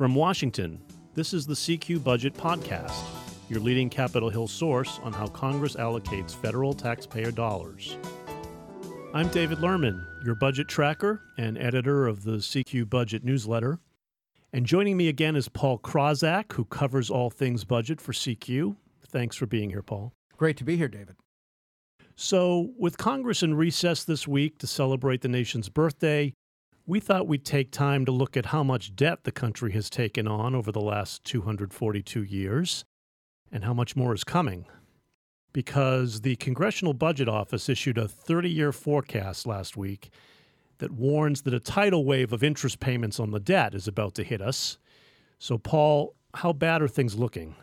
[0.00, 0.80] From Washington,
[1.12, 3.04] this is the CQ Budget Podcast,
[3.50, 7.98] your leading Capitol Hill source on how Congress allocates federal taxpayer dollars.
[9.12, 13.78] I'm David Lerman, your budget tracker and editor of the CQ Budget newsletter.
[14.54, 18.76] And joining me again is Paul Krawzak, who covers all things budget for CQ.
[19.06, 20.14] Thanks for being here, Paul.
[20.38, 21.16] Great to be here, David.
[22.16, 26.32] So, with Congress in recess this week to celebrate the nation's birthday,
[26.90, 30.26] we thought we'd take time to look at how much debt the country has taken
[30.26, 32.84] on over the last 242 years
[33.52, 34.66] and how much more is coming.
[35.52, 40.10] Because the Congressional Budget Office issued a 30 year forecast last week
[40.78, 44.24] that warns that a tidal wave of interest payments on the debt is about to
[44.24, 44.76] hit us.
[45.38, 47.54] So, Paul, how bad are things looking?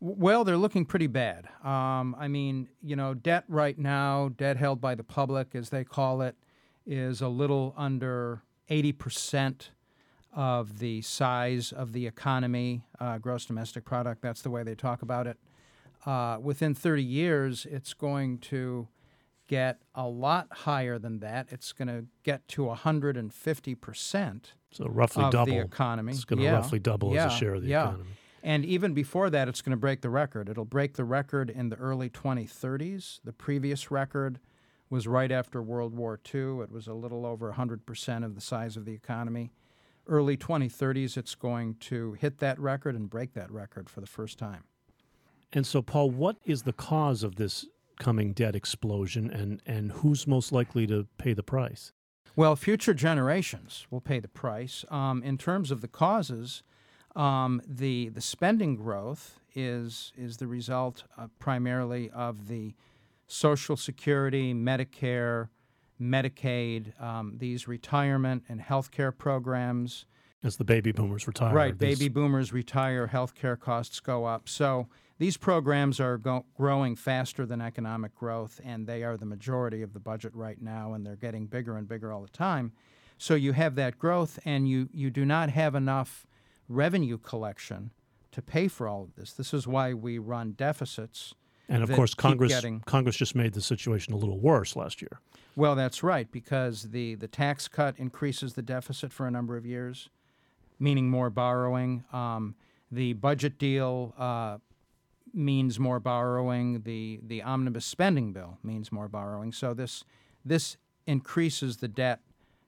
[0.00, 1.46] Well, they're looking pretty bad.
[1.62, 5.84] Um, I mean, you know, debt right now, debt held by the public, as they
[5.84, 6.34] call it,
[6.86, 9.68] is a little under 80%
[10.34, 14.22] of the size of the economy, uh, gross domestic product.
[14.22, 15.38] That's the way they talk about it.
[16.04, 18.88] Uh, within 30 years, it's going to
[19.46, 21.48] get a lot higher than that.
[21.50, 24.44] It's going to get to 150%.
[24.72, 26.12] So roughly double the economy.
[26.12, 26.54] It's going to yeah.
[26.54, 27.26] roughly double yeah.
[27.26, 27.84] as a share of the yeah.
[27.84, 28.10] economy.
[28.42, 30.50] And even before that, it's going to break the record.
[30.50, 33.20] It'll break the record in the early 2030s.
[33.24, 34.38] The previous record
[34.94, 36.60] was right after World War II.
[36.60, 39.50] It was a little over 100% of the size of the economy.
[40.06, 44.38] Early 2030s, it's going to hit that record and break that record for the first
[44.38, 44.62] time.
[45.52, 47.66] And so, Paul, what is the cause of this
[47.98, 51.92] coming debt explosion, and, and who's most likely to pay the price?
[52.36, 54.84] Well, future generations will pay the price.
[54.90, 56.62] Um, in terms of the causes,
[57.16, 62.74] um, the the spending growth is is the result uh, primarily of the
[63.26, 65.48] Social Security, Medicare,
[66.00, 70.06] Medicaid, um, these retirement and health care programs.
[70.42, 71.54] As the baby boomers retire.
[71.54, 74.48] Right, these- baby boomers retire, health care costs go up.
[74.48, 79.80] So these programs are go- growing faster than economic growth, and they are the majority
[79.80, 82.72] of the budget right now, and they're getting bigger and bigger all the time.
[83.16, 86.26] So you have that growth, and you, you do not have enough
[86.68, 87.92] revenue collection
[88.32, 89.32] to pay for all of this.
[89.32, 91.34] This is why we run deficits.
[91.68, 95.20] And of course, Congress getting- Congress just made the situation a little worse last year.
[95.56, 99.64] Well, that's right, because the, the tax cut increases the deficit for a number of
[99.64, 100.08] years,
[100.78, 102.04] meaning more borrowing.
[102.12, 102.56] Um,
[102.90, 104.58] the budget deal uh,
[105.32, 106.82] means more borrowing.
[106.82, 109.52] The, the omnibus spending bill means more borrowing.
[109.52, 110.04] So this,
[110.44, 110.76] this
[111.06, 112.20] increases the debt,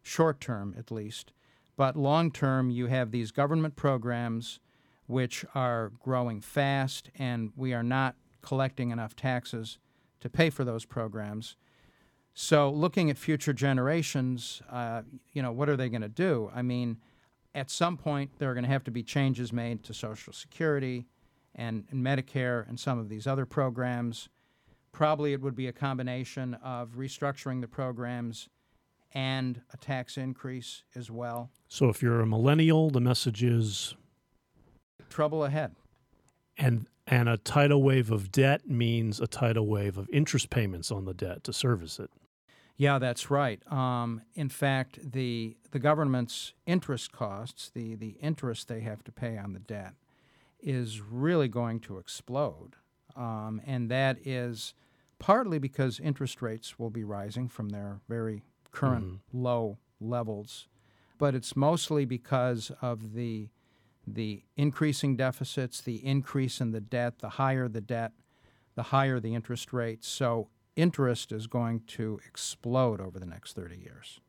[0.03, 1.33] short term at least.
[1.77, 4.61] But long term, you have these government programs
[5.07, 9.79] which are growing fast, and we are not collecting enough taxes
[10.21, 11.57] to pay for those programs.
[12.33, 15.03] So, looking at future generations, uh,
[15.33, 16.51] you know, what are they going to do?
[16.55, 16.99] I mean,
[17.55, 21.07] at some point, there are going to have to be changes made to Social Security
[21.55, 24.29] and, and Medicare and some of these other programs.
[24.93, 28.49] Probably it would be a combination of restructuring the programs
[29.13, 31.51] and a tax increase as well.
[31.69, 33.95] So if you're a millennial, the message is
[35.09, 35.75] Trouble ahead.
[36.59, 41.05] and and a tidal wave of debt means a tidal wave of interest payments on
[41.05, 42.11] the debt to service it.
[42.77, 43.61] Yeah, that's right.
[43.73, 49.39] Um, in fact, the the government's interest costs, the the interest they have to pay
[49.39, 49.95] on the debt,
[50.61, 52.75] is really going to explode,
[53.17, 54.75] um, and that is
[55.19, 58.43] partly because interest rates will be rising from their very
[58.73, 60.69] current low levels,
[61.17, 63.49] but it's mostly because of the
[64.07, 68.13] the increasing deficits, the increase in the debt, the higher the debt,
[68.75, 70.07] the higher the interest rates.
[70.07, 74.21] So interest is going to explode over the next 30 years.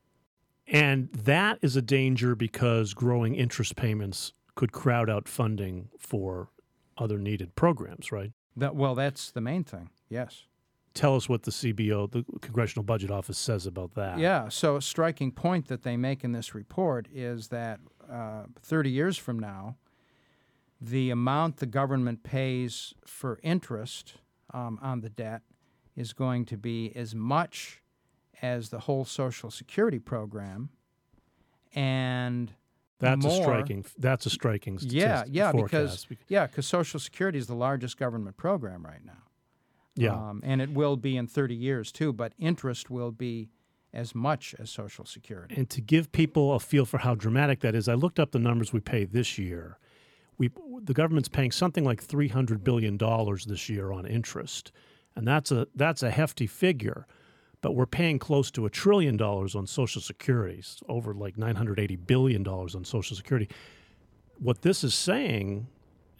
[0.65, 6.49] And that is a danger because growing interest payments could crowd out funding for
[6.97, 8.31] other needed programs, right?
[8.55, 9.91] That, well, that's the main thing.
[10.09, 10.45] Yes.
[10.93, 14.17] Tell us what the CBO, the Congressional Budget Office, says about that.
[14.17, 14.49] Yeah.
[14.49, 17.79] So a striking point that they make in this report is that
[18.11, 19.75] uh, 30 years from now,
[20.79, 24.15] the amount the government pays for interest
[24.53, 25.41] um, on the debt
[25.95, 27.81] is going to be as much
[28.41, 30.69] as the whole Social Security program,
[31.73, 32.53] and
[32.99, 33.85] That's a striking.
[33.97, 34.77] That's a striking.
[34.81, 36.09] Yeah, statistic- yeah, forecast.
[36.09, 39.23] because yeah, because Social Security is the largest government program right now.
[39.95, 42.13] yeah, um, and it will be in 30 years too.
[42.13, 43.49] But interest will be
[43.97, 45.55] as much as Social Security.
[45.57, 48.39] and to give people a feel for how dramatic that is, I looked up the
[48.39, 49.77] numbers we pay this year.
[50.37, 50.51] We
[50.83, 54.71] the government's paying something like three hundred billion dollars this year on interest,
[55.15, 57.07] and that's a that's a hefty figure.
[57.61, 61.55] But we're paying close to a trillion dollars on Social Security, s- over like nine
[61.55, 63.49] hundred eighty billion dollars on Social Security.
[64.39, 65.65] what this is saying,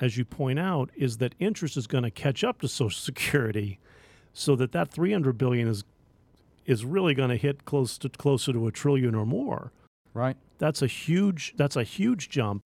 [0.01, 3.77] as you point out, is that interest is going to catch up to Social Security,
[4.33, 5.83] so that that 300 billion is
[6.67, 9.71] is really going to hit close to closer to a trillion or more.
[10.13, 10.37] Right.
[10.59, 12.63] That's a huge that's a huge jump,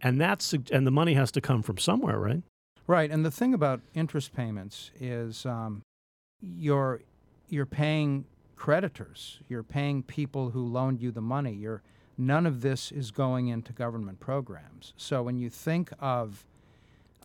[0.00, 2.42] and that's and the money has to come from somewhere, right?
[2.86, 3.10] Right.
[3.10, 5.82] And the thing about interest payments is um,
[6.40, 7.00] you're
[7.48, 8.26] you're paying
[8.56, 9.40] creditors.
[9.48, 11.52] You're paying people who loaned you the money.
[11.52, 11.82] You're
[12.18, 14.92] none of this is going into government programs.
[14.96, 16.44] So when you think of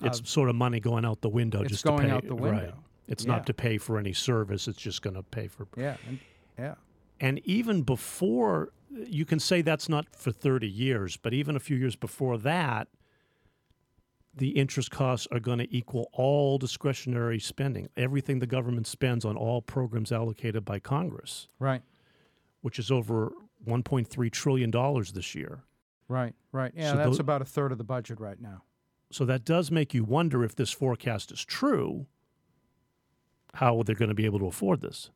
[0.01, 2.11] It's sort of money going out the window it's just going to pay.
[2.11, 2.61] out the window.
[2.61, 2.73] right.
[3.07, 3.33] It's Yeah.
[3.33, 4.67] not to pay for any service.
[4.67, 5.67] It's just going to pay for.
[5.77, 5.97] Yeah.
[6.07, 6.19] And,
[6.57, 6.75] yeah.
[7.19, 11.77] And even before, you can say that's not for 30 years, but even a few
[11.77, 12.87] years before that,
[14.35, 19.37] the interest costs are going to equal all discretionary spending, everything the government spends on
[19.37, 21.83] all programs allocated by Congress, Right.
[22.61, 23.31] which is over
[23.63, 25.63] 1.3 trillion dollars this year.
[26.07, 26.33] Right.
[26.51, 26.73] Right.
[26.75, 26.91] Yeah.
[26.91, 28.63] So that's about a third of the budget right now.
[29.11, 32.07] So that does make you wonder if this forecast is true,
[33.55, 35.09] how they're going to be able to afford this.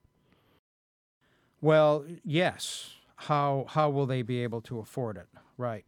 [1.61, 2.91] Well, yes.
[3.21, 5.27] How how will they be able to afford it?
[5.57, 5.85] Right.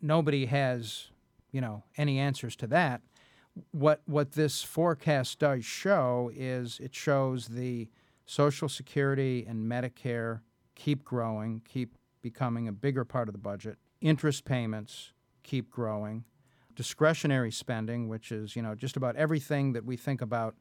[0.00, 1.08] Nobody has,
[1.50, 3.02] you know, any answers to that.
[3.72, 7.88] What what this forecast does show is it shows the
[8.24, 10.42] Social Security and Medicare
[10.76, 13.76] keep growing, keep becoming a bigger part of the budget.
[14.00, 16.24] Interest payments keep growing.
[16.76, 20.54] Discretionary spending, which is, you know, just about everything that we think about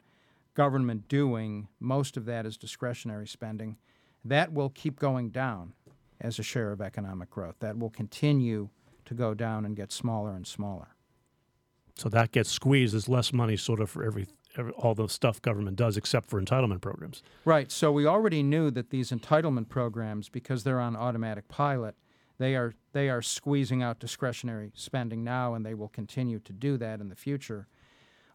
[0.59, 3.77] government doing, most of that is discretionary spending
[4.25, 5.71] that will keep going down
[6.19, 7.55] as a share of economic growth.
[7.61, 8.67] That will continue
[9.05, 10.89] to go down and get smaller and smaller.
[11.95, 12.93] So that gets squeezed.
[12.93, 14.27] There's less money sort of for every,
[14.57, 17.23] every all the stuff government does except for entitlement programs.
[17.45, 17.71] Right.
[17.71, 21.95] So we already knew that these entitlement programs, because they're on automatic pilot,
[22.37, 26.75] they are they are squeezing out discretionary spending now, and they will continue to do
[26.79, 27.69] that in the future.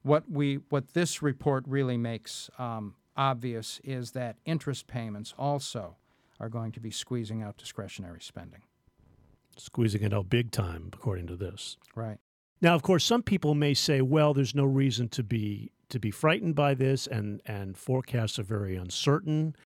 [0.05, 5.97] What we what this report really makes um, obvious is that interest payments also
[6.39, 8.61] are going to be squeezing out discretionary spending.
[9.57, 11.79] Squeezing it out big time, according to this.
[11.95, 12.19] Right.
[12.61, 16.11] Now, of course, some people may say, "Well, there's no reason to be to be
[16.11, 19.57] frightened by this, and and forecasts are very uncertain."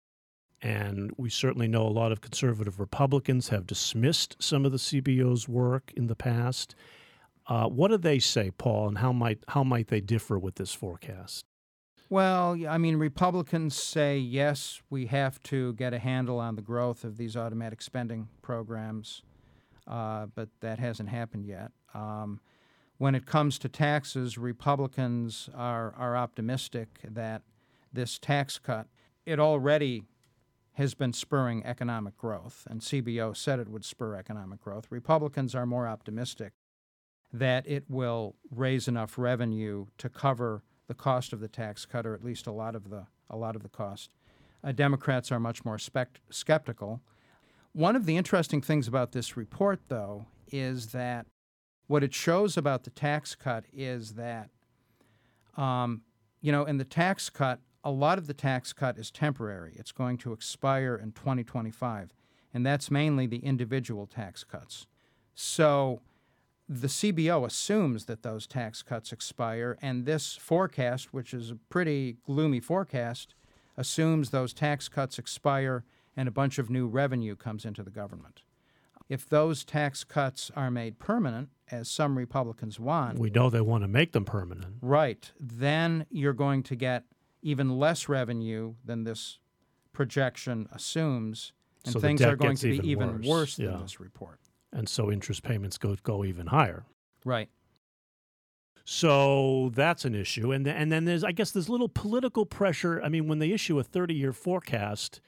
[0.62, 5.48] And we certainly know a lot of conservative Republicans have dismissed some of the CBO's
[5.48, 6.76] work in the past.
[7.48, 10.74] Uh, what do they say, Paul, and how might how might they differ with this
[10.74, 11.46] forecast?
[12.10, 17.04] Well, I mean, Republicans say yes, we have to get a handle on the growth
[17.04, 19.22] of these automatic spending programs,
[19.86, 21.72] uh, but that hasn't happened yet.
[21.94, 22.40] Um,
[22.98, 27.42] when it comes to taxes, Republicans are, are optimistic that
[27.92, 28.88] this tax cut,
[29.24, 30.04] it already
[30.72, 34.86] has been spurring economic growth, and CBO said it would spur economic growth.
[34.90, 36.52] Republicans are more optimistic
[37.32, 42.14] that it will raise enough revenue to cover the cost of the tax cut, or
[42.14, 44.10] at least a lot of the a lot of the cost.
[44.64, 47.02] Uh, Democrats are much more spect- skeptical.
[47.72, 51.26] One of the interesting things about this report, though, is that
[51.86, 54.50] what it shows about the tax cut is that,
[55.56, 56.02] um,
[56.40, 59.74] you know, in the tax cut, a lot of the tax cut is temporary.
[59.76, 62.14] It's going to expire in 2025,
[62.52, 64.86] and that's mainly the individual tax cuts.
[65.34, 66.00] So
[66.68, 72.18] the CBO assumes that those tax cuts expire, and this forecast, which is a pretty
[72.26, 73.34] gloomy forecast,
[73.76, 75.84] assumes those tax cuts expire
[76.16, 78.42] and a bunch of new revenue comes into the government.
[79.08, 83.84] If those tax cuts are made permanent, as some Republicans want, We know they want
[83.84, 84.74] to make them permanent.
[84.82, 87.04] right, then you're going to get
[87.40, 89.38] even less revenue than this
[89.92, 91.52] projection assumes,
[91.84, 93.70] and So things are going to be even worse yeah.
[93.70, 94.40] than this report.
[94.72, 96.84] And so interest payments go go even higher.
[97.24, 97.48] Right.
[98.84, 103.02] So that's an issue, and th- and then there's I guess there's little political pressure.
[103.02, 105.20] I mean, when they issue a 30 year forecast,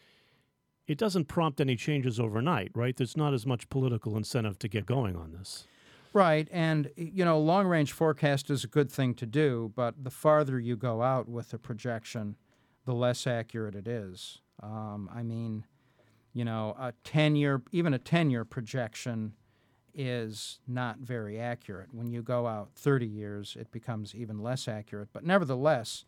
[0.86, 2.96] it doesn't prompt any changes overnight, right?
[2.96, 5.66] There's not as much political incentive to get going on this.
[6.12, 10.10] Right, and you know, long range forecast is a good thing to do, but the
[10.10, 12.36] farther you go out with the projection,
[12.86, 14.40] the less accurate it is.
[14.62, 15.64] Um, I mean,
[16.32, 19.34] you know, a ten year, even a ten year projection
[19.94, 21.88] is not very accurate.
[21.92, 25.08] When you go out thirty years, it becomes even less accurate.
[25.12, 26.04] But nevertheless,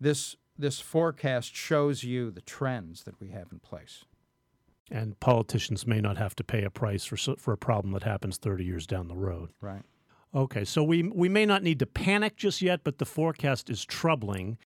[0.00, 4.04] this this forecast shows you the trends that we have in place.
[4.90, 8.36] And politicians may not have to pay a price for for a problem that happens
[8.38, 9.50] 30 years down the road.
[9.60, 9.82] Right.
[10.34, 13.84] Okay, so we we may not need to panic just yet, but the forecast is
[13.84, 14.58] troubling,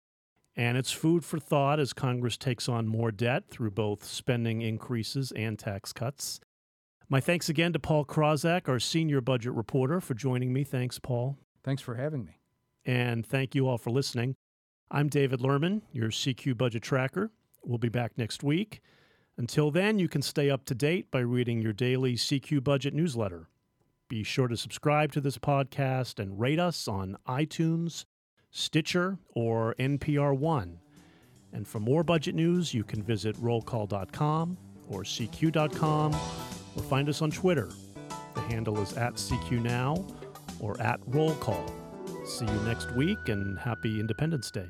[0.57, 5.33] and it's food for thought as Congress takes on more debt through both spending increases
[5.33, 6.41] and tax cuts.
[7.09, 10.65] My thanks again to Paul Krawzak, our senior budget reporter, for joining me.
[10.65, 11.37] Thanks, Paul.
[11.63, 12.39] Thanks for having me.
[12.85, 14.35] And thank you all for listening.
[14.91, 17.31] I'm David Lerman, your CQ budget tracker.
[17.65, 18.81] We'll be back next week.
[19.39, 23.49] Until then, you can stay up to date by reading your daily CQ budget newsletter.
[24.09, 28.05] Be sure to subscribe to this podcast and rate us on iTunes,
[28.53, 30.79] Stitcher, or NPR One.
[31.53, 34.57] And for more budget news, you can visit rollcall.com
[34.89, 37.71] or CQ.com or find us on Twitter.
[38.35, 40.07] The handle is at CQ Now
[40.61, 41.67] or at Roll Call.
[42.25, 44.69] See you next week and happy Independence Day.